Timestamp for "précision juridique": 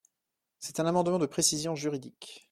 1.27-2.39